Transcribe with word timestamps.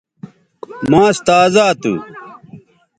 ماس 0.89 1.17
تازا 1.27 1.65
تھو 1.81 1.93